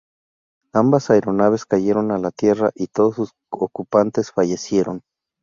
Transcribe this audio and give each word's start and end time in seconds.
Ambas 0.73 1.11
aeronaves 1.11 1.65
cayeron 1.67 2.09
a 2.09 2.17
la 2.17 2.31
tierra 2.31 2.71
y 2.73 2.87
todos 2.87 3.13
sus 3.17 3.33
ocupantes 3.51 4.31
fallecieron. 4.31 5.01